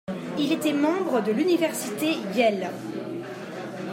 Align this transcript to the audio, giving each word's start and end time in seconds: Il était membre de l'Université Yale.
Il 0.39 0.51
était 0.51 0.73
membre 0.73 1.21
de 1.21 1.31
l'Université 1.31 2.15
Yale. 2.35 2.71